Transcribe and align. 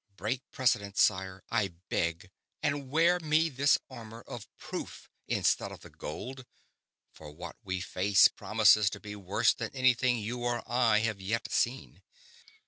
Break 0.17 0.41
precedent, 0.49 0.97
sire, 0.97 1.43
I 1.51 1.75
beg, 1.89 2.31
and 2.63 2.89
wear 2.89 3.19
me 3.19 3.49
this 3.49 3.77
armor 3.87 4.21
of 4.21 4.47
proof 4.57 5.07
instead 5.27 5.71
of 5.71 5.81
the 5.81 5.91
gold; 5.91 6.43
for 7.13 7.29
what 7.29 7.57
we 7.63 7.81
face 7.81 8.27
promises 8.27 8.89
to 8.89 8.99
be 8.99 9.15
worse 9.15 9.53
than 9.53 9.69
anything 9.75 10.17
you 10.17 10.39
or 10.41 10.63
I 10.65 11.01
have 11.01 11.21
yet 11.21 11.51
seen." 11.51 12.01